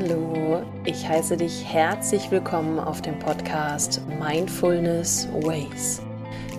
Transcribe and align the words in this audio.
Hallo, 0.00 0.62
ich 0.84 1.08
heiße 1.08 1.36
dich 1.36 1.64
herzlich 1.64 2.30
willkommen 2.30 2.78
auf 2.78 3.02
dem 3.02 3.18
Podcast 3.18 4.00
Mindfulness 4.20 5.26
Ways. 5.42 6.00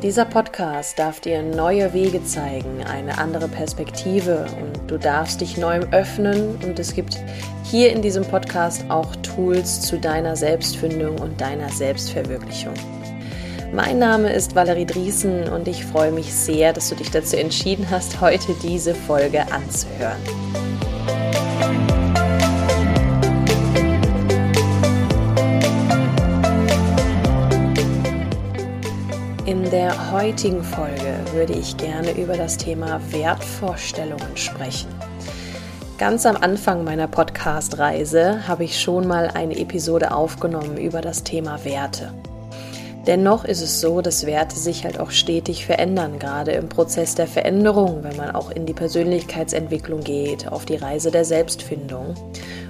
Dieser 0.04 0.26
Podcast 0.26 1.00
darf 1.00 1.22
dir 1.22 1.42
neue 1.42 1.94
Wege 1.94 2.22
zeigen, 2.26 2.84
eine 2.84 3.18
andere 3.18 3.48
Perspektive 3.48 4.46
und 4.60 4.92
du 4.92 4.98
darfst 4.98 5.40
dich 5.40 5.58
neu 5.58 5.80
öffnen 5.92 6.58
und 6.66 6.80
es 6.80 6.94
gibt 6.94 7.18
hier 7.64 7.94
in 7.94 8.02
diesem 8.02 8.26
Podcast 8.26 8.84
auch 8.90 9.16
Tools 9.18 9.82
zu 9.82 9.98
deiner 9.98 10.36
Selbstfindung 10.36 11.18
und 11.20 11.40
deiner 11.40 11.70
Selbstverwirklichung. 11.70 12.74
Mein 13.72 14.00
Name 14.00 14.34
ist 14.34 14.54
Valerie 14.54 14.86
Driesen 14.86 15.48
und 15.48 15.70
ich 15.70 15.86
freue 15.86 16.12
mich 16.12 16.34
sehr, 16.34 16.74
dass 16.74 16.90
du 16.90 16.96
dich 16.96 17.12
dazu 17.12 17.38
entschieden 17.38 17.88
hast, 17.90 18.20
heute 18.20 18.54
diese 18.62 18.94
Folge 18.94 19.50
anzuhören. 19.50 20.69
Der 30.10 30.22
heutigen 30.24 30.64
Folge 30.64 31.20
würde 31.34 31.54
ich 31.54 31.78
gerne 31.78 32.12
über 32.18 32.36
das 32.36 32.58
Thema 32.58 33.00
Wertvorstellungen 33.12 34.36
sprechen. 34.36 34.90
Ganz 36.00 36.26
am 36.26 36.36
Anfang 36.36 36.84
meiner 36.84 37.08
Podcast-Reise 37.08 38.48
habe 38.48 38.64
ich 38.64 38.82
schon 38.82 39.08
mal 39.08 39.28
eine 39.28 39.56
Episode 39.60 40.12
aufgenommen 40.12 40.78
über 40.78 41.02
das 41.02 41.24
Thema 41.24 41.64
Werte. 41.64 42.12
Dennoch 43.06 43.46
ist 43.46 43.62
es 43.62 43.82
so, 43.82 44.02
dass 44.02 44.26
Werte 44.26 44.56
sich 44.58 44.84
halt 44.84 45.00
auch 45.00 45.12
stetig 45.12 45.68
verändern, 45.68 46.18
gerade 46.18 46.54
im 46.54 46.70
Prozess 46.70 47.14
der 47.14 47.28
Veränderung, 47.28 48.04
wenn 48.04 48.18
man 48.18 48.32
auch 48.32 48.50
in 48.50 48.66
die 48.66 48.74
Persönlichkeitsentwicklung 48.74 50.02
geht, 50.02 50.52
auf 50.52 50.66
die 50.66 50.78
Reise 50.78 51.12
der 51.12 51.26
Selbstfindung. 51.26 52.16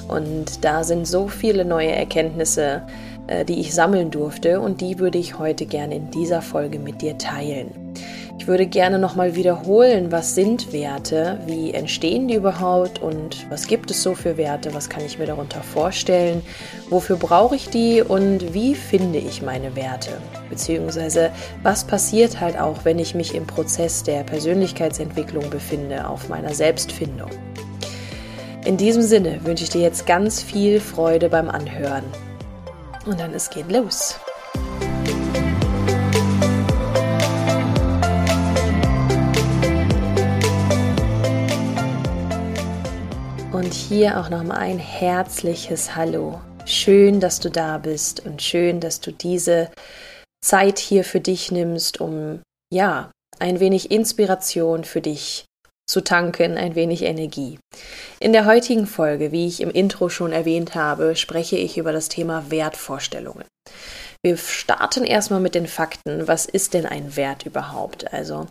Und 0.10 0.66
da 0.66 0.84
sind 0.84 1.08
so 1.08 1.30
viele 1.30 1.64
neue 1.64 1.92
Erkenntnisse, 1.92 2.84
die 3.48 3.60
ich 3.60 3.74
sammeln 3.74 4.12
durfte 4.12 4.60
und 4.60 4.82
die 4.82 5.00
würde 5.00 5.18
ich 5.18 5.38
heute 5.38 5.66
gerne 5.66 5.96
in 5.96 6.12
dieser 6.12 6.42
Folge 6.42 6.80
mit 6.80 7.02
dir 7.02 7.18
teilen. 7.18 7.72
Ich 8.40 8.48
würde 8.48 8.68
gerne 8.68 8.98
nochmal 8.98 9.36
wiederholen, 9.36 10.14
was 10.14 10.34
sind 10.34 10.72
Werte, 10.72 11.40
wie 11.46 11.74
entstehen 11.74 12.30
die 12.30 12.36
überhaupt 12.36 13.02
und 13.02 13.46
was 13.52 13.68
gibt 13.68 13.92
es 13.92 14.02
so 14.02 14.16
für 14.16 14.38
Werte, 14.38 14.74
was 14.74 14.90
kann 14.90 15.06
ich 15.06 15.20
mir 15.20 15.26
darunter 15.26 15.62
vorstellen, 15.62 16.42
wofür 16.90 17.18
brauche 17.18 17.58
ich 17.58 17.70
die 17.70 18.02
und 18.02 18.54
wie 18.54 18.76
finde 18.76 19.20
ich 19.20 19.42
meine 19.42 19.76
Werte, 19.76 20.12
beziehungsweise 20.50 21.32
was 21.64 21.84
passiert 21.84 22.40
halt 22.40 22.58
auch, 22.58 22.86
wenn 22.86 22.98
ich 22.98 23.14
mich 23.14 23.36
im 23.36 23.46
Prozess 23.46 24.04
der 24.04 24.24
Persönlichkeitsentwicklung 24.24 25.50
befinde, 25.50 26.08
auf 26.08 26.30
meiner 26.30 26.54
Selbstfindung. 26.54 27.30
In 28.66 28.78
diesem 28.78 29.02
Sinne 29.04 29.42
wünsche 29.44 29.66
ich 29.66 29.70
dir 29.70 29.82
jetzt 29.82 30.08
ganz 30.08 30.42
viel 30.42 30.80
Freude 30.80 31.28
beim 31.28 31.50
Anhören. 31.50 32.06
Und 33.05 33.19
dann 33.19 33.33
es 33.33 33.50
geht 33.50 33.72
los. 33.72 34.19
Und 43.52 43.73
hier 43.73 44.20
auch 44.20 44.30
nochmal 44.30 44.59
ein 44.59 44.80
herzliches 44.80 45.95
Hallo. 45.95 46.39
Schön, 46.66 47.20
dass 47.20 47.39
du 47.39 47.50
da 47.50 47.77
bist 47.77 48.25
und 48.25 48.42
schön, 48.42 48.80
dass 48.80 49.02
du 49.02 49.11
diese 49.11 49.72
Zeit 50.42 50.80
hier 50.80 51.03
für 51.03 51.20
dich 51.20 51.52
nimmst, 51.52 52.00
um 52.00 52.42
ja, 52.72 53.11
ein 53.39 53.59
wenig 53.59 53.92
Inspiration 53.92 54.83
für 54.83 55.02
dich 55.02 55.45
zu 55.90 56.02
tanken, 56.02 56.58
ein 56.58 56.76
wenig 56.76 57.02
Energie. 57.02 57.59
In 58.20 58.32
der 58.32 58.45
heutigen 58.45 58.86
Folge, 58.86 59.32
wie 59.32 59.48
ich 59.48 59.60
im 59.60 59.72
Intro 59.72 60.08
schon 60.10 60.32
erwähnt 60.32 60.76
habe, 60.76 61.16
spreche 61.16 61.58
ich 61.58 61.77
über 61.77 61.92
das 61.92 62.10
Thema 62.10 62.52
Wertvorstellungen. 62.52 63.45
Wir 64.23 64.38
starten 64.38 65.05
erstmal 65.05 65.39
mit 65.39 65.55
den 65.55 65.66
Fakten. 65.66 66.27
Was 66.27 66.45
ist 66.45 66.73
denn 66.73 66.86
ein 66.86 67.16
Wert 67.16 67.45
überhaupt? 67.45 68.14
Also 68.14 68.48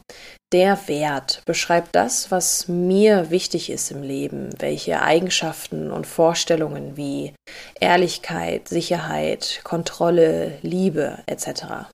der 0.53 0.88
Wert 0.88 1.43
beschreibt 1.44 1.94
das, 1.94 2.31
was 2.31 2.69
mir 2.69 3.31
wichtig 3.31 3.70
ist 3.70 3.91
im 3.91 4.03
Leben, 4.03 4.49
welche 4.59 5.03
Eigenschaften 5.03 5.93
und 5.93 6.06
Vorstellungen 6.06 6.97
wie 6.97 7.34
Ehrlichkeit, 7.78 8.66
Sicherheit, 8.69 9.60
Kontrolle, 9.62 10.59
Liebe 10.62 11.19
etc. 11.26 11.91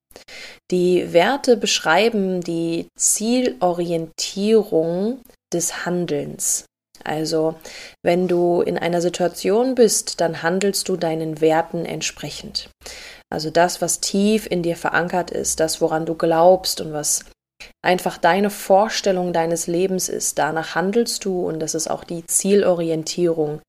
Die 0.70 1.12
Werte 1.12 1.56
beschreiben 1.56 2.41
die 2.41 2.86
Zielorientierung 2.97 5.22
des 5.52 5.84
Handelns. 5.84 6.66
Also, 7.02 7.56
wenn 8.02 8.28
du 8.28 8.62
in 8.62 8.78
einer 8.78 9.00
Situation 9.00 9.75
bist, 9.75 10.20
dann 10.20 10.42
handelst 10.42 10.88
du 10.88 10.97
deinen 10.97 11.41
Werten 11.41 11.84
entsprechend. 11.84 12.70
Also 13.30 13.50
das, 13.50 13.82
was 13.82 14.00
tief 14.00 14.47
in 14.47 14.62
dir 14.62 14.76
verankert 14.76 15.30
ist, 15.30 15.60
das, 15.60 15.80
woran 15.80 16.06
du 16.06 16.14
glaubst 16.14 16.81
und 16.81 16.92
was 16.92 17.25
einfach 17.82 18.16
deine 18.16 18.50
Vorstellung 18.50 19.32
deines 19.32 19.66
Lebens 19.66 20.08
ist, 20.08 20.38
danach 20.38 20.75
handelst 20.75 21.25
du 21.25 21.46
und 21.46 21.60
das 21.60 21.75
ist 21.75 21.91
auch 21.91 22.04
die 22.04 22.26
Zielorientierung, 22.26 23.60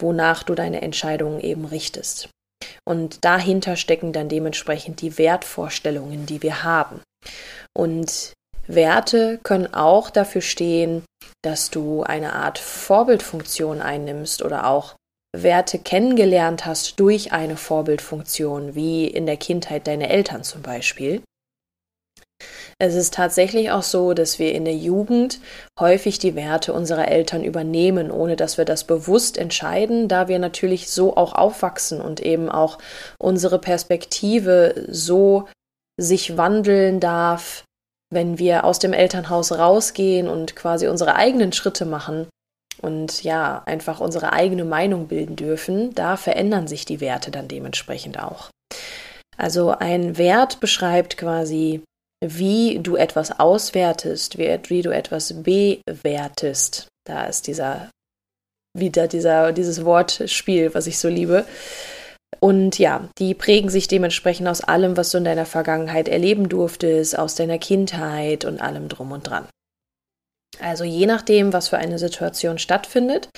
wonach 0.00 0.42
du 0.42 0.54
deine 0.54 0.82
Entscheidungen 0.82 1.40
eben 1.40 1.66
richtest. 1.66 2.30
Und 2.84 3.24
dahinter 3.24 3.76
stecken 3.76 4.12
dann 4.12 4.28
dementsprechend 4.28 5.00
die 5.00 5.18
Wertvorstellungen, 5.18 6.26
die 6.26 6.42
wir 6.42 6.62
haben. 6.64 7.00
Und 7.76 8.32
Werte 8.66 9.38
können 9.42 9.72
auch 9.74 10.10
dafür 10.10 10.42
stehen, 10.42 11.02
dass 11.42 11.70
du 11.70 12.02
eine 12.02 12.34
Art 12.34 12.58
Vorbildfunktion 12.58 13.80
einnimmst 13.80 14.42
oder 14.42 14.66
auch 14.66 14.94
Werte 15.36 15.78
kennengelernt 15.78 16.66
hast 16.66 16.98
durch 16.98 17.32
eine 17.32 17.56
Vorbildfunktion, 17.56 18.74
wie 18.74 19.06
in 19.06 19.26
der 19.26 19.36
Kindheit 19.36 19.86
deine 19.86 20.08
Eltern 20.08 20.42
zum 20.42 20.62
Beispiel. 20.62 21.22
Es 22.78 22.94
ist 22.94 23.14
tatsächlich 23.14 23.70
auch 23.70 23.82
so, 23.82 24.14
dass 24.14 24.38
wir 24.38 24.54
in 24.54 24.64
der 24.64 24.74
Jugend 24.74 25.40
häufig 25.78 26.18
die 26.18 26.34
Werte 26.34 26.72
unserer 26.72 27.08
Eltern 27.08 27.44
übernehmen, 27.44 28.10
ohne 28.10 28.36
dass 28.36 28.58
wir 28.58 28.64
das 28.64 28.84
bewusst 28.84 29.36
entscheiden, 29.36 30.08
da 30.08 30.28
wir 30.28 30.38
natürlich 30.38 30.90
so 30.90 31.16
auch 31.16 31.34
aufwachsen 31.34 32.00
und 32.00 32.20
eben 32.20 32.48
auch 32.48 32.78
unsere 33.18 33.58
Perspektive 33.58 34.86
so 34.88 35.48
sich 35.98 36.36
wandeln 36.36 37.00
darf, 37.00 37.64
wenn 38.12 38.38
wir 38.38 38.64
aus 38.64 38.78
dem 38.78 38.92
Elternhaus 38.92 39.52
rausgehen 39.52 40.28
und 40.28 40.56
quasi 40.56 40.88
unsere 40.88 41.14
eigenen 41.14 41.52
Schritte 41.52 41.84
machen 41.84 42.28
und 42.80 43.22
ja, 43.22 43.62
einfach 43.66 44.00
unsere 44.00 44.32
eigene 44.32 44.64
Meinung 44.64 45.08
bilden 45.08 45.36
dürfen, 45.36 45.94
da 45.94 46.16
verändern 46.16 46.66
sich 46.66 46.84
die 46.84 47.00
Werte 47.00 47.30
dann 47.30 47.48
dementsprechend 47.48 48.18
auch. 48.18 48.50
Also 49.36 49.70
ein 49.70 50.18
Wert 50.18 50.60
beschreibt 50.60 51.16
quasi 51.16 51.82
wie 52.22 52.78
du 52.80 52.96
etwas 52.96 53.38
auswertest, 53.38 54.38
wie, 54.38 54.58
wie 54.68 54.82
du 54.82 54.90
etwas 54.90 55.42
bewertest. 55.42 56.88
Da 57.06 57.24
ist 57.24 57.46
dieser 57.46 57.90
wieder 58.76 59.08
dieser, 59.08 59.52
dieses 59.52 59.84
Wortspiel, 59.84 60.74
was 60.74 60.86
ich 60.86 60.98
so 60.98 61.08
liebe. 61.08 61.44
Und 62.38 62.78
ja, 62.78 63.08
die 63.18 63.34
prägen 63.34 63.68
sich 63.68 63.88
dementsprechend 63.88 64.48
aus 64.48 64.60
allem, 64.60 64.96
was 64.96 65.10
du 65.10 65.18
in 65.18 65.24
deiner 65.24 65.46
Vergangenheit 65.46 66.08
erleben 66.08 66.48
durftest, 66.48 67.18
aus 67.18 67.34
deiner 67.34 67.58
Kindheit 67.58 68.44
und 68.44 68.60
allem 68.60 68.88
drum 68.88 69.12
und 69.12 69.28
dran. 69.28 69.46
Also 70.62 70.84
je 70.84 71.06
nachdem, 71.06 71.52
was 71.52 71.68
für 71.68 71.78
eine 71.78 71.98
Situation 71.98 72.58
stattfindet, 72.58 73.28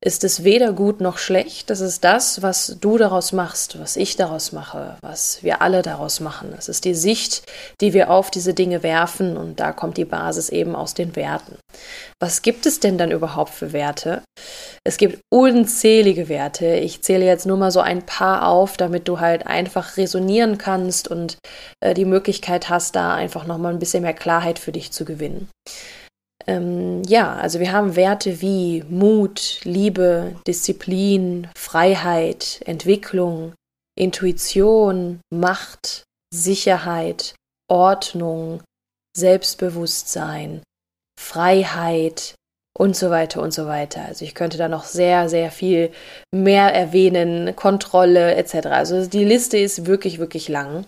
ist 0.00 0.24
es 0.24 0.44
weder 0.44 0.72
gut 0.72 1.00
noch 1.00 1.18
schlecht. 1.18 1.70
Das 1.70 1.80
ist 1.80 2.04
das, 2.04 2.42
was 2.42 2.76
du 2.80 2.98
daraus 2.98 3.32
machst, 3.32 3.80
was 3.80 3.96
ich 3.96 4.16
daraus 4.16 4.52
mache, 4.52 4.96
was 5.00 5.42
wir 5.42 5.60
alle 5.60 5.82
daraus 5.82 6.20
machen. 6.20 6.54
Es 6.56 6.68
ist 6.68 6.84
die 6.84 6.94
Sicht, 6.94 7.42
die 7.80 7.92
wir 7.92 8.10
auf 8.10 8.30
diese 8.30 8.54
Dinge 8.54 8.82
werfen 8.82 9.36
und 9.36 9.60
da 9.60 9.72
kommt 9.72 9.96
die 9.96 10.04
Basis 10.04 10.48
eben 10.48 10.76
aus 10.76 10.94
den 10.94 11.16
Werten. 11.16 11.56
Was 12.20 12.42
gibt 12.42 12.66
es 12.66 12.80
denn 12.80 12.98
dann 12.98 13.10
überhaupt 13.10 13.54
für 13.54 13.72
Werte? 13.72 14.22
Es 14.84 14.96
gibt 14.96 15.20
unzählige 15.32 16.28
Werte. 16.28 16.66
Ich 16.76 17.02
zähle 17.02 17.24
jetzt 17.24 17.46
nur 17.46 17.56
mal 17.56 17.70
so 17.70 17.80
ein 17.80 18.06
paar 18.06 18.48
auf, 18.48 18.76
damit 18.76 19.08
du 19.08 19.20
halt 19.20 19.46
einfach 19.46 19.96
resonieren 19.96 20.58
kannst 20.58 21.08
und 21.08 21.38
äh, 21.80 21.94
die 21.94 22.04
Möglichkeit 22.04 22.68
hast, 22.68 22.96
da 22.96 23.14
einfach 23.14 23.46
nochmal 23.46 23.72
ein 23.72 23.78
bisschen 23.78 24.02
mehr 24.02 24.14
Klarheit 24.14 24.58
für 24.58 24.72
dich 24.72 24.92
zu 24.92 25.04
gewinnen. 25.04 25.48
Ähm, 26.48 27.02
ja, 27.06 27.34
also 27.34 27.60
wir 27.60 27.72
haben 27.72 27.94
Werte 27.94 28.40
wie 28.40 28.82
Mut, 28.88 29.60
Liebe, 29.64 30.34
Disziplin, 30.46 31.46
Freiheit, 31.56 32.62
Entwicklung, 32.64 33.52
Intuition, 33.94 35.20
Macht, 35.30 36.04
Sicherheit, 36.32 37.34
Ordnung, 37.70 38.62
Selbstbewusstsein, 39.14 40.62
Freiheit 41.20 42.34
und 42.78 42.96
so 42.96 43.10
weiter 43.10 43.42
und 43.42 43.52
so 43.52 43.66
weiter. 43.66 44.06
Also 44.06 44.24
ich 44.24 44.34
könnte 44.34 44.56
da 44.56 44.68
noch 44.68 44.84
sehr, 44.84 45.28
sehr 45.28 45.50
viel 45.50 45.90
mehr 46.34 46.72
erwähnen, 46.72 47.56
Kontrolle 47.56 48.36
etc. 48.36 48.68
Also 48.68 49.06
die 49.06 49.24
Liste 49.24 49.58
ist 49.58 49.84
wirklich, 49.84 50.18
wirklich 50.18 50.48
lang. 50.48 50.86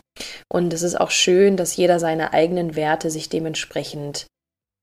Und 0.50 0.72
es 0.72 0.82
ist 0.82 0.98
auch 0.98 1.10
schön, 1.10 1.58
dass 1.58 1.76
jeder 1.76 1.98
seine 1.98 2.32
eigenen 2.32 2.76
Werte 2.76 3.10
sich 3.10 3.28
dementsprechend 3.28 4.26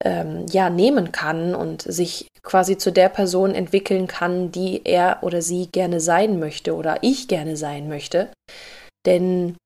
ähm, 0.04 0.46
ja 0.50 0.70
nehmen 0.70 1.12
kann 1.12 1.56
und 1.56 1.82
sich 1.82 2.28
quasi 2.44 2.78
zu 2.78 2.92
der 2.92 3.10
Person 3.10 3.54
entwickeln 3.54 4.08
kann, 4.08 4.52
die 4.52 4.82
er 4.86 5.20
oder 5.22 5.42
sie 5.42 5.68
gerne 5.68 6.00
sein 6.00 6.40
möchte 6.40 6.76
oder 6.76 7.00
ich 7.02 7.28
gerne 7.28 7.58
sein 7.58 7.90
möchte. 7.90 8.30
Denn 9.06 9.58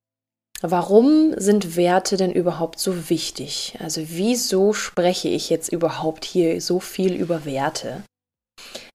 warum 0.62 1.34
sind 1.38 1.76
Werte 1.76 2.18
denn 2.18 2.32
überhaupt 2.32 2.80
so 2.80 3.10
wichtig? 3.10 3.78
Also 3.80 4.02
wieso 4.06 4.74
spreche 4.74 5.28
ich 5.28 5.50
jetzt 5.50 5.72
überhaupt 5.72 6.26
hier 6.26 6.62
so 6.62 6.80
viel 6.80 7.14
über 7.14 7.46
Werte? 7.46 8.04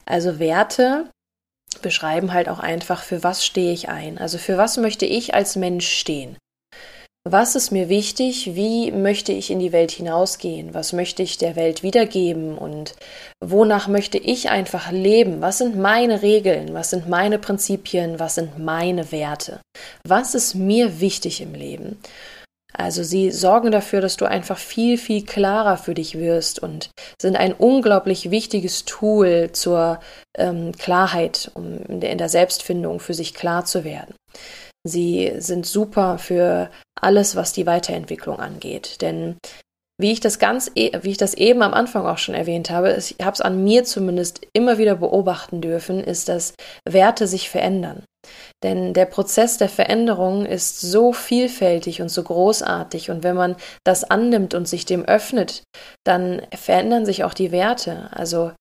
Also 0.05 0.39
Werte 0.39 1.11
beschreiben 1.83 2.33
halt 2.33 2.49
auch 2.49 2.61
einfach, 2.61 3.03
für 3.03 3.23
was 3.23 3.45
stehe 3.45 3.73
ich 3.73 3.89
ein? 3.89 4.19
Also 4.19 4.39
für 4.39 4.57
was 4.57 4.77
möchte 4.77 5.05
ich 5.05 5.35
als 5.35 5.57
Mensch 5.57 5.89
stehen? 5.89 6.37
Was 7.29 7.57
ist 7.57 7.73
mir 7.73 7.89
wichtig? 7.89 8.55
Wie 8.55 8.93
möchte 8.93 9.33
ich 9.33 9.51
in 9.51 9.59
die 9.59 9.73
Welt 9.73 9.91
hinausgehen? 9.91 10.75
Was 10.75 10.93
möchte 10.93 11.25
ich 11.25 11.39
der 11.39 11.57
Welt 11.57 11.83
wiedergeben? 11.83 12.57
Und 12.57 12.95
wonach 13.43 13.89
möchte 13.89 14.17
ich 14.17 14.49
einfach 14.49 14.93
leben? 14.93 15.41
Was 15.41 15.59
sind 15.59 15.77
meine 15.77 16.23
Regeln? 16.23 16.73
Was 16.73 16.91
sind 16.91 17.09
meine 17.09 17.41
Prinzipien? 17.41 18.21
Was 18.21 18.37
sind 18.37 18.61
meine 18.61 19.11
Werte? 19.11 19.59
Was 20.07 20.37
ist 20.37 20.55
mir 20.55 21.01
wichtig 21.01 21.41
im 21.41 21.55
Leben? 21.55 21.99
Also 22.73 23.03
sie 23.03 23.33
sorgen 23.33 23.73
dafür, 23.73 24.01
dass 24.01 24.17
du 24.17 24.27
einfach 24.27 24.59
viel, 24.59 24.97
viel 24.97 25.25
klarer 25.25 25.79
für 25.79 25.95
dich 25.95 26.17
wirst 26.17 26.63
und 26.63 26.91
sind 27.21 27.35
ein 27.35 27.55
unglaublich 27.55 28.31
wichtiges 28.31 28.85
Tool 28.85 29.51
zur 29.51 29.99
ähm, 30.39 30.71
Klarheit, 30.79 31.51
um 31.55 31.79
in 31.89 32.01
der, 32.01 32.11
in 32.11 32.19
der 32.19 32.29
Selbstfindung 32.29 33.01
für 33.01 33.15
sich 33.15 33.35
klar 33.35 33.65
zu 33.65 33.83
werden. 33.83 34.15
Sie 34.87 35.33
sind 35.39 35.67
super 35.67 36.19
für 36.19 36.71
alles, 37.01 37.37
was 37.37 37.53
die 37.53 37.67
Weiterentwicklung 37.67 38.39
angeht. 38.39 39.01
Denn 39.03 39.37
wie 39.99 40.13
ich 40.13 40.21
das 40.21 40.39
ganz, 40.39 40.71
e, 40.75 40.91
wie 41.03 41.11
ich 41.11 41.17
das 41.17 41.35
eben 41.35 41.63
am 41.63 41.73
Anfang 41.73 42.07
auch 42.07 42.19
schon 42.19 42.35
erwähnt 42.35 42.71
habe, 42.71 42.95
ich 42.99 43.17
habe 43.23 43.33
es 43.33 43.41
an 43.41 43.65
mir 43.65 43.85
zumindest 43.85 44.47
immer 44.53 44.79
wieder 44.79 44.97
beobachten 44.97 45.61
dürfen, 45.61 46.05
ist, 46.05 46.29
dass 46.29 46.55
Werte 46.87 47.27
sich 47.27 47.49
verändern. 47.49 48.03
Denn 48.63 48.93
der 48.93 49.07
Prozess 49.07 49.57
der 49.57 49.69
Veränderung 49.69 50.45
ist 50.45 50.81
so 50.81 51.13
vielfältig 51.13 52.03
und 52.03 52.11
so 52.11 52.23
großartig. 52.23 53.11
Und 53.11 53.23
wenn 53.23 53.37
man 53.37 53.57
das 53.85 54.05
annimmt 54.05 54.55
und 54.55 54.67
sich 54.67 54.85
dem 54.85 55.05
öffnet, 55.05 55.63
dann 56.05 56.43
verändern 56.55 57.07
sich 57.07 57.25
auch 57.25 57.35
die 57.35 57.53
Werte. 57.53 58.11
Also 58.13 58.53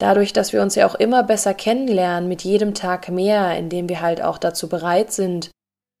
dadurch, 0.00 0.32
dass 0.32 0.52
wir 0.52 0.62
uns 0.62 0.74
ja 0.74 0.86
auch 0.86 0.94
immer 0.94 1.22
besser 1.22 1.54
kennenlernen, 1.54 2.28
mit 2.28 2.42
jedem 2.42 2.74
Tag 2.74 3.08
mehr, 3.08 3.56
indem 3.56 3.88
wir 3.88 4.00
halt 4.00 4.22
auch 4.22 4.38
dazu 4.38 4.68
bereit 4.68 5.12
sind, 5.12 5.50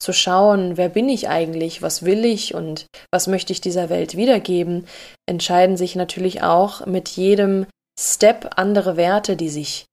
zu 0.00 0.12
schauen, 0.12 0.76
wer 0.76 0.88
bin 0.88 1.08
ich 1.08 1.28
eigentlich, 1.28 1.82
was 1.82 2.04
will 2.04 2.24
ich 2.24 2.54
und 2.54 2.86
was 3.12 3.26
möchte 3.26 3.52
ich 3.52 3.60
dieser 3.60 3.90
Welt 3.90 4.16
wiedergeben, 4.16 4.86
entscheiden 5.26 5.76
sich 5.76 5.94
natürlich 5.94 6.42
auch 6.42 6.86
mit 6.86 7.08
jedem 7.10 7.66
Step 7.98 8.52
andere 8.56 8.96
Werte, 8.96 9.36
die 9.36 9.50
sich 9.50 9.84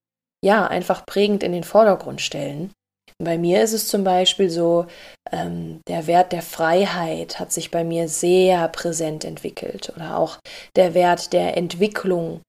ja 0.42 0.66
einfach 0.66 1.06
prägend 1.06 1.44
in 1.44 1.52
den 1.52 1.66
Vordergrund 1.66 2.22
stellen. 2.22 2.72
Bei 3.20 3.40
mir 3.40 3.64
ist 3.64 3.74
es 3.74 3.88
zum 3.88 4.04
Beispiel 4.04 4.48
so, 4.52 4.86
ähm, 5.32 5.82
der 5.88 6.06
Wert 6.06 6.32
der 6.32 6.44
Freiheit 6.44 7.40
hat 7.40 7.52
sich 7.52 7.72
bei 7.72 7.84
mir 7.84 8.08
sehr 8.08 8.68
präsent 8.68 9.26
entwickelt 9.26 9.92
oder 9.96 10.20
auch 10.20 10.38
der 10.76 10.94
Wert 10.94 11.34
der 11.34 11.58
Entwicklung. 11.58 12.42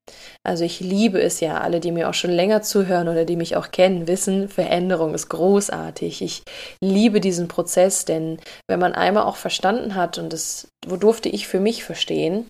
Also 0.46 0.64
ich 0.64 0.80
liebe 0.80 1.22
es 1.22 1.40
ja, 1.40 1.58
alle, 1.58 1.80
die 1.80 1.90
mir 1.90 2.10
auch 2.10 2.14
schon 2.14 2.30
länger 2.30 2.60
zuhören 2.60 3.08
oder 3.08 3.24
die 3.24 3.36
mich 3.36 3.56
auch 3.56 3.70
kennen, 3.70 4.06
wissen, 4.08 4.50
Veränderung 4.50 5.14
ist 5.14 5.30
großartig. 5.30 6.20
Ich 6.20 6.42
liebe 6.82 7.20
diesen 7.20 7.48
Prozess, 7.48 8.04
denn 8.04 8.38
wenn 8.68 8.78
man 8.78 8.94
einmal 8.94 9.24
auch 9.24 9.36
verstanden 9.36 9.94
hat, 9.94 10.18
und 10.18 10.34
das 10.34 10.68
wo 10.86 10.96
durfte 10.96 11.30
ich 11.30 11.48
für 11.48 11.60
mich 11.60 11.82
verstehen, 11.82 12.46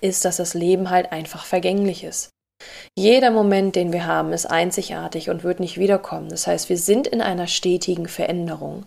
ist, 0.00 0.24
dass 0.24 0.38
das 0.38 0.54
Leben 0.54 0.90
halt 0.90 1.12
einfach 1.12 1.44
vergänglich 1.44 2.02
ist. 2.02 2.30
Jeder 2.96 3.30
Moment, 3.30 3.76
den 3.76 3.92
wir 3.92 4.06
haben, 4.06 4.32
ist 4.32 4.46
einzigartig 4.46 5.30
und 5.30 5.44
wird 5.44 5.60
nicht 5.60 5.78
wiederkommen. 5.78 6.28
Das 6.28 6.46
heißt, 6.46 6.68
wir 6.68 6.78
sind 6.78 7.06
in 7.06 7.20
einer 7.20 7.46
stetigen 7.46 8.08
Veränderung. 8.08 8.86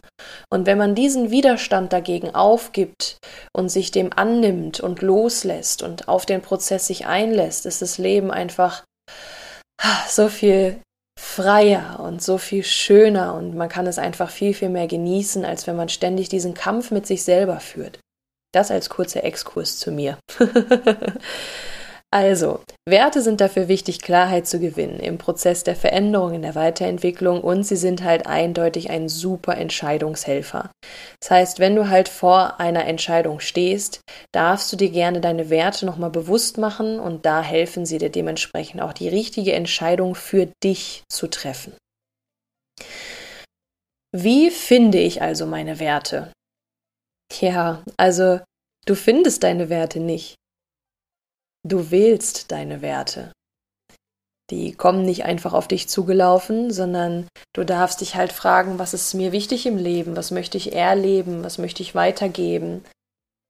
Und 0.51 0.65
wenn 0.65 0.77
man 0.77 0.95
diesen 0.95 1.31
Widerstand 1.31 1.93
dagegen 1.93 2.35
aufgibt 2.35 3.17
und 3.55 3.69
sich 3.69 3.91
dem 3.91 4.11
annimmt 4.13 4.79
und 4.79 5.01
loslässt 5.01 5.83
und 5.83 6.07
auf 6.07 6.25
den 6.25 6.41
Prozess 6.41 6.87
sich 6.87 7.05
einlässt, 7.05 7.65
ist 7.65 7.81
das 7.81 7.97
Leben 7.97 8.31
einfach 8.31 8.83
so 10.07 10.27
viel 10.27 10.81
freier 11.19 11.99
und 11.99 12.21
so 12.21 12.37
viel 12.37 12.63
schöner 12.63 13.35
und 13.35 13.55
man 13.55 13.69
kann 13.69 13.87
es 13.87 13.97
einfach 13.97 14.29
viel, 14.29 14.53
viel 14.53 14.69
mehr 14.69 14.87
genießen, 14.87 15.45
als 15.45 15.67
wenn 15.67 15.75
man 15.75 15.89
ständig 15.89 16.29
diesen 16.29 16.53
Kampf 16.53 16.91
mit 16.91 17.07
sich 17.07 17.23
selber 17.23 17.59
führt. 17.59 17.99
Das 18.53 18.71
als 18.71 18.89
kurzer 18.89 19.23
Exkurs 19.23 19.77
zu 19.77 19.91
mir. 19.91 20.17
Also, 22.13 22.59
Werte 22.85 23.21
sind 23.21 23.39
dafür 23.39 23.69
wichtig, 23.69 24.01
Klarheit 24.01 24.45
zu 24.45 24.59
gewinnen 24.59 24.99
im 24.99 25.17
Prozess 25.17 25.63
der 25.63 25.77
Veränderung, 25.77 26.33
in 26.33 26.41
der 26.41 26.55
Weiterentwicklung 26.55 27.39
und 27.39 27.63
sie 27.63 27.77
sind 27.77 28.03
halt 28.03 28.27
eindeutig 28.27 28.89
ein 28.89 29.07
super 29.07 29.57
Entscheidungshelfer. 29.57 30.71
Das 31.21 31.31
heißt, 31.31 31.59
wenn 31.59 31.73
du 31.73 31.87
halt 31.87 32.09
vor 32.09 32.59
einer 32.59 32.85
Entscheidung 32.85 33.39
stehst, 33.39 34.01
darfst 34.33 34.73
du 34.73 34.75
dir 34.75 34.89
gerne 34.89 35.21
deine 35.21 35.49
Werte 35.49 35.85
nochmal 35.85 36.09
bewusst 36.09 36.57
machen 36.57 36.99
und 36.99 37.25
da 37.25 37.41
helfen 37.41 37.85
sie 37.85 37.97
dir 37.97 38.09
dementsprechend 38.09 38.81
auch 38.81 38.93
die 38.93 39.07
richtige 39.07 39.53
Entscheidung 39.53 40.13
für 40.13 40.49
dich 40.61 41.03
zu 41.09 41.27
treffen. 41.27 41.71
Wie 44.13 44.49
finde 44.49 44.97
ich 44.97 45.21
also 45.21 45.45
meine 45.45 45.79
Werte? 45.79 46.33
Ja, 47.39 47.81
also 47.95 48.41
du 48.85 48.95
findest 48.95 49.43
deine 49.43 49.69
Werte 49.69 50.01
nicht. 50.01 50.35
Du 51.67 51.91
wählst 51.91 52.51
deine 52.51 52.81
Werte. 52.81 53.31
Die 54.49 54.73
kommen 54.73 55.03
nicht 55.03 55.23
einfach 55.23 55.53
auf 55.53 55.67
dich 55.67 55.87
zugelaufen, 55.87 56.71
sondern 56.71 57.27
du 57.53 57.63
darfst 57.63 58.01
dich 58.01 58.15
halt 58.15 58.33
fragen, 58.33 58.79
was 58.79 58.93
ist 58.93 59.13
mir 59.13 59.31
wichtig 59.31 59.65
im 59.65 59.77
Leben, 59.77 60.17
was 60.17 60.31
möchte 60.31 60.57
ich 60.57 60.73
erleben, 60.73 61.43
was 61.43 61.57
möchte 61.57 61.81
ich 61.83 61.95
weitergeben, 61.95 62.83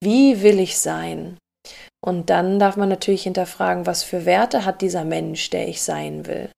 wie 0.04 0.44
will 0.44 0.60
ich 0.60 0.78
sein. 0.78 1.38
Und 2.04 2.30
dann 2.30 2.60
darf 2.60 2.78
man 2.78 2.90
natürlich 2.90 3.24
hinterfragen, 3.24 3.86
was 3.86 4.04
für 4.04 4.26
Werte 4.26 4.66
hat 4.66 4.82
dieser 4.82 5.06
Mensch, 5.06 5.50
der 5.50 5.68
ich 5.68 5.82
sein 5.82 6.28
will. 6.28 6.50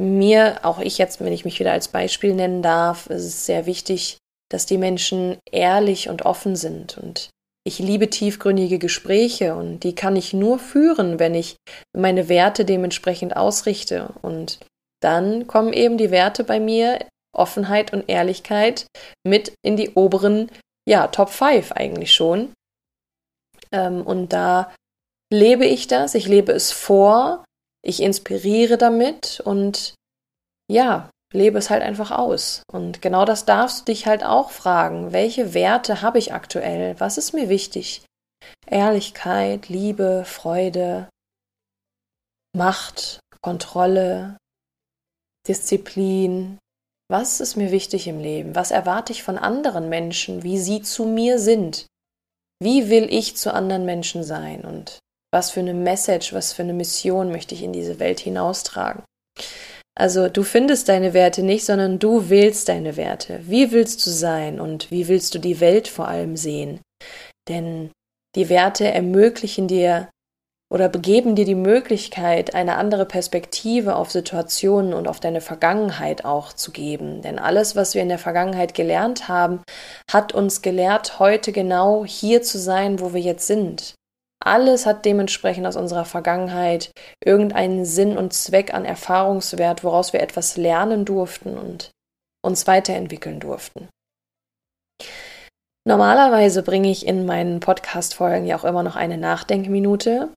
Mir, 0.00 0.60
auch 0.62 0.78
ich 0.78 0.96
jetzt, 0.96 1.20
wenn 1.20 1.32
ich 1.32 1.44
mich 1.44 1.60
wieder 1.60 1.72
als 1.72 1.88
Beispiel 1.88 2.34
nennen 2.34 2.62
darf, 2.62 3.06
ist 3.08 3.24
es 3.24 3.44
sehr 3.44 3.66
wichtig, 3.66 4.16
dass 4.50 4.64
die 4.64 4.78
Menschen 4.78 5.38
ehrlich 5.50 6.08
und 6.08 6.22
offen 6.22 6.56
sind 6.56 6.96
und 6.96 7.28
ich 7.64 7.78
liebe 7.78 8.08
tiefgründige 8.08 8.78
Gespräche 8.78 9.54
und 9.54 9.80
die 9.80 9.94
kann 9.94 10.16
ich 10.16 10.32
nur 10.32 10.58
führen, 10.58 11.18
wenn 11.18 11.34
ich 11.34 11.56
meine 11.94 12.28
Werte 12.28 12.64
dementsprechend 12.64 13.36
ausrichte. 13.36 14.14
Und 14.22 14.60
dann 15.02 15.46
kommen 15.46 15.72
eben 15.72 15.98
die 15.98 16.10
Werte 16.10 16.44
bei 16.44 16.58
mir, 16.58 17.06
Offenheit 17.36 17.92
und 17.92 18.08
Ehrlichkeit, 18.08 18.86
mit 19.26 19.54
in 19.62 19.76
die 19.76 19.90
oberen, 19.90 20.50
ja, 20.88 21.08
Top 21.08 21.30
5 21.30 21.72
eigentlich 21.72 22.12
schon. 22.12 22.52
Ähm, 23.72 24.02
und 24.02 24.32
da 24.32 24.72
lebe 25.32 25.66
ich 25.66 25.86
das, 25.86 26.14
ich 26.14 26.26
lebe 26.26 26.52
es 26.52 26.72
vor, 26.72 27.44
ich 27.82 28.02
inspiriere 28.02 28.78
damit 28.78 29.40
und 29.44 29.94
ja, 30.70 31.10
lebe 31.32 31.58
es 31.58 31.70
halt 31.70 31.82
einfach 31.82 32.10
aus. 32.10 32.62
Und 32.72 33.02
genau 33.02 33.24
das 33.24 33.44
darfst 33.44 33.80
du 33.80 33.92
dich 33.92 34.06
halt 34.06 34.24
auch 34.24 34.50
fragen. 34.50 35.12
Welche 35.12 35.54
Werte 35.54 36.02
habe 36.02 36.18
ich 36.18 36.32
aktuell? 36.32 36.98
Was 36.98 37.18
ist 37.18 37.32
mir 37.32 37.48
wichtig? 37.48 38.02
Ehrlichkeit, 38.66 39.68
Liebe, 39.68 40.24
Freude, 40.24 41.08
Macht, 42.56 43.20
Kontrolle, 43.42 44.36
Disziplin. 45.46 46.58
Was 47.08 47.40
ist 47.40 47.56
mir 47.56 47.70
wichtig 47.70 48.06
im 48.06 48.20
Leben? 48.20 48.54
Was 48.54 48.70
erwarte 48.70 49.12
ich 49.12 49.22
von 49.22 49.38
anderen 49.38 49.88
Menschen, 49.88 50.42
wie 50.42 50.58
sie 50.58 50.82
zu 50.82 51.04
mir 51.04 51.38
sind? 51.38 51.86
Wie 52.62 52.90
will 52.90 53.12
ich 53.12 53.36
zu 53.36 53.52
anderen 53.52 53.84
Menschen 53.84 54.22
sein? 54.22 54.64
Und 54.64 54.98
was 55.32 55.50
für 55.50 55.60
eine 55.60 55.74
Message, 55.74 56.32
was 56.32 56.52
für 56.52 56.62
eine 56.62 56.74
Mission 56.74 57.30
möchte 57.30 57.54
ich 57.54 57.62
in 57.62 57.72
diese 57.72 57.98
Welt 57.98 58.20
hinaustragen? 58.20 59.02
Also 60.00 60.30
du 60.30 60.44
findest 60.44 60.88
deine 60.88 61.12
Werte 61.12 61.42
nicht, 61.42 61.66
sondern 61.66 61.98
du 61.98 62.30
wählst 62.30 62.70
deine 62.70 62.96
Werte. 62.96 63.40
Wie 63.42 63.70
willst 63.70 64.06
du 64.06 64.08
sein 64.08 64.58
und 64.58 64.90
wie 64.90 65.08
willst 65.08 65.34
du 65.34 65.38
die 65.38 65.60
Welt 65.60 65.88
vor 65.88 66.08
allem 66.08 66.38
sehen? 66.38 66.80
Denn 67.50 67.90
die 68.34 68.48
Werte 68.48 68.90
ermöglichen 68.90 69.68
dir 69.68 70.08
oder 70.72 70.88
begeben 70.88 71.34
dir 71.34 71.44
die 71.44 71.54
Möglichkeit, 71.54 72.54
eine 72.54 72.76
andere 72.76 73.04
Perspektive 73.04 73.94
auf 73.94 74.10
Situationen 74.10 74.94
und 74.94 75.06
auf 75.06 75.20
deine 75.20 75.42
Vergangenheit 75.42 76.24
auch 76.24 76.54
zu 76.54 76.70
geben. 76.70 77.20
Denn 77.20 77.38
alles, 77.38 77.76
was 77.76 77.94
wir 77.94 78.00
in 78.00 78.08
der 78.08 78.18
Vergangenheit 78.18 78.72
gelernt 78.72 79.28
haben, 79.28 79.60
hat 80.10 80.32
uns 80.32 80.62
gelehrt, 80.62 81.18
heute 81.18 81.52
genau 81.52 82.06
hier 82.06 82.40
zu 82.40 82.58
sein, 82.58 83.00
wo 83.00 83.12
wir 83.12 83.20
jetzt 83.20 83.46
sind. 83.46 83.92
Alles 84.42 84.86
hat 84.86 85.04
dementsprechend 85.04 85.66
aus 85.66 85.76
unserer 85.76 86.06
Vergangenheit 86.06 86.90
irgendeinen 87.22 87.84
Sinn 87.84 88.16
und 88.16 88.32
Zweck 88.32 88.72
an 88.72 88.84
Erfahrungswert, 88.84 89.84
woraus 89.84 90.12
wir 90.12 90.20
etwas 90.20 90.56
lernen 90.56 91.04
durften 91.04 91.58
und 91.58 91.90
uns 92.42 92.66
weiterentwickeln 92.66 93.38
durften. 93.38 93.88
Normalerweise 95.86 96.62
bringe 96.62 96.90
ich 96.90 97.06
in 97.06 97.26
meinen 97.26 97.60
Podcast-Folgen 97.60 98.46
ja 98.46 98.56
auch 98.56 98.64
immer 98.64 98.82
noch 98.82 98.96
eine 98.96 99.18
Nachdenkminute. 99.18 100.32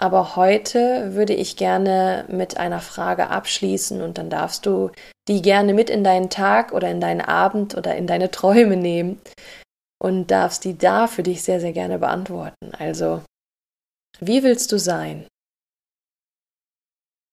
Aber 0.00 0.36
heute 0.36 1.14
würde 1.14 1.34
ich 1.34 1.56
gerne 1.56 2.24
mit 2.28 2.56
einer 2.56 2.80
Frage 2.80 3.30
abschließen 3.30 4.00
und 4.00 4.16
dann 4.16 4.30
darfst 4.30 4.64
du 4.64 4.90
die 5.26 5.42
gerne 5.42 5.74
mit 5.74 5.90
in 5.90 6.04
deinen 6.04 6.30
Tag 6.30 6.72
oder 6.72 6.88
in 6.88 7.00
deinen 7.00 7.20
Abend 7.20 7.76
oder 7.76 7.96
in 7.96 8.06
deine 8.06 8.30
Träume 8.30 8.76
nehmen 8.76 9.20
und 10.00 10.28
darfst 10.28 10.64
die 10.64 10.76
da 10.76 11.06
für 11.06 11.22
dich 11.22 11.42
sehr, 11.42 11.60
sehr 11.60 11.72
gerne 11.72 11.98
beantworten. 11.98 12.74
Also, 12.74 13.22
wie 14.20 14.42
willst 14.42 14.72
du 14.72 14.78
sein? 14.78 15.26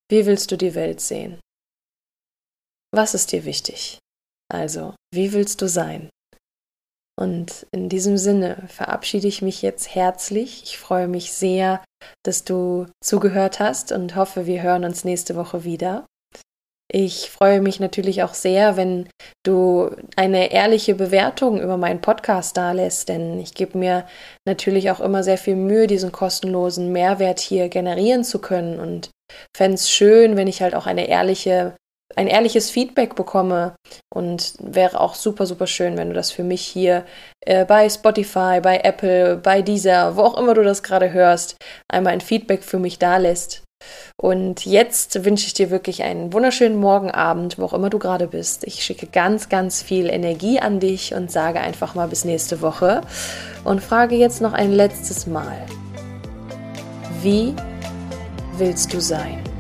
Wie 0.09 0.25
willst 0.25 0.51
du 0.51 0.57
die 0.57 0.75
Welt 0.75 1.01
sehen? 1.01 1.39
Was 2.91 3.13
ist 3.13 3.31
dir 3.31 3.45
wichtig? 3.45 3.99
Also, 4.51 4.95
wie 5.13 5.33
willst 5.33 5.61
du 5.61 5.67
sein? 5.67 6.09
Und 7.17 7.65
in 7.71 7.89
diesem 7.89 8.17
Sinne 8.17 8.67
verabschiede 8.67 9.27
ich 9.27 9.41
mich 9.41 9.61
jetzt 9.61 9.95
herzlich. 9.95 10.63
Ich 10.63 10.77
freue 10.77 11.07
mich 11.07 11.31
sehr, 11.31 11.83
dass 12.23 12.43
du 12.43 12.87
zugehört 13.03 13.59
hast 13.59 13.91
und 13.91 14.15
hoffe, 14.15 14.45
wir 14.45 14.61
hören 14.61 14.83
uns 14.83 15.05
nächste 15.05 15.35
Woche 15.35 15.63
wieder. 15.63 16.05
Ich 16.97 17.29
freue 17.29 17.59
mich 17.59 17.81
natürlich 17.81 18.23
auch 18.23 18.33
sehr, 18.33 18.77
wenn 18.77 19.09
du 19.45 19.91
eine 20.15 20.53
ehrliche 20.53 20.95
Bewertung 20.95 21.59
über 21.59 21.75
meinen 21.75 21.99
Podcast 21.99 22.55
dalässt, 22.55 23.09
denn 23.09 23.37
ich 23.37 23.53
gebe 23.53 23.77
mir 23.77 24.07
natürlich 24.47 24.89
auch 24.89 25.01
immer 25.01 25.21
sehr 25.21 25.37
viel 25.37 25.57
Mühe, 25.57 25.87
diesen 25.87 26.13
kostenlosen 26.13 26.93
Mehrwert 26.93 27.41
hier 27.41 27.67
generieren 27.67 28.23
zu 28.23 28.39
können 28.39 28.79
und 28.79 29.09
fände 29.57 29.75
es 29.75 29.91
schön, 29.91 30.37
wenn 30.37 30.47
ich 30.47 30.61
halt 30.61 30.73
auch 30.73 30.85
eine 30.85 31.09
ehrliche 31.09 31.75
ein 32.15 32.27
ehrliches 32.27 32.69
Feedback 32.71 33.15
bekomme 33.15 33.75
und 34.13 34.53
wäre 34.59 35.01
auch 35.01 35.15
super, 35.15 35.45
super 35.45 35.67
schön, 35.67 35.97
wenn 35.97 36.07
du 36.09 36.15
das 36.15 36.31
für 36.31 36.43
mich 36.43 36.61
hier 36.61 37.03
äh, 37.41 37.65
bei 37.65 37.89
Spotify, 37.89 38.61
bei 38.61 38.79
Apple, 38.83 39.35
bei 39.35 39.61
dieser, 39.61 40.15
wo 40.15 40.21
auch 40.21 40.37
immer 40.37 40.53
du 40.53 40.63
das 40.63 40.81
gerade 40.81 41.11
hörst, 41.11 41.57
einmal 41.91 42.13
ein 42.13 42.21
Feedback 42.21 42.63
für 42.63 42.79
mich 42.79 42.99
da 42.99 43.17
lässt. 43.17 43.64
Und 44.17 44.65
jetzt 44.65 45.25
wünsche 45.25 45.45
ich 45.45 45.53
dir 45.53 45.69
wirklich 45.69 46.03
einen 46.03 46.31
wunderschönen 46.31 46.77
Morgenabend, 46.77 47.57
wo 47.57 47.65
auch 47.65 47.73
immer 47.73 47.89
du 47.89 47.99
gerade 47.99 48.27
bist. 48.27 48.65
Ich 48.65 48.83
schicke 48.83 49.07
ganz, 49.07 49.49
ganz 49.49 49.81
viel 49.81 50.09
Energie 50.09 50.59
an 50.59 50.79
dich 50.79 51.13
und 51.13 51.31
sage 51.31 51.59
einfach 51.59 51.95
mal 51.95 52.07
bis 52.07 52.25
nächste 52.25 52.61
Woche 52.61 53.01
und 53.63 53.83
frage 53.83 54.15
jetzt 54.15 54.41
noch 54.41 54.53
ein 54.53 54.71
letztes 54.71 55.27
Mal. 55.27 55.65
Wie 57.21 57.53
willst 58.57 58.93
du 58.93 59.01
sein? 59.01 59.54